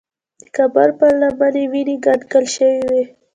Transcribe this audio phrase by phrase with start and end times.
[0.41, 3.03] د کابل پر لمن کې وینې کنګل شوې وې.